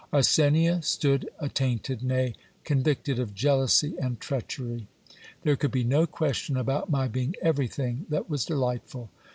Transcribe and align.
Arsenia 0.11 0.83
stood 0.83 1.29
attainted, 1.37 2.01
nay, 2.01 2.33
con 2.65 2.81
victed 2.81 3.19
of 3.19 3.35
jealousy 3.35 3.93
and 3.99 4.19
treachery. 4.19 4.87
There 5.43 5.55
could 5.55 5.69
be 5.69 5.83
no 5.83 6.07
question 6.07 6.57
about 6.57 6.89
my 6.89 7.07
being 7.07 7.35
everything 7.39 8.07
that 8.09 8.27
was' 8.27 8.43
delightful. 8.45 9.11